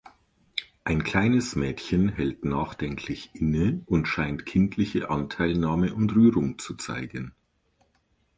[0.83, 7.35] Ein kleines Mädchen hält nachdenklich inne und scheint kindliche Anteilnahme und Rührung zu zeigen.